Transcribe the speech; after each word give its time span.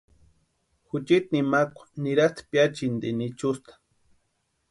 Juchiti 0.87 1.27
nimakwa 1.31 1.85
nirasti 2.01 2.41
piachintini 2.51 3.23
ichusta. 3.29 3.73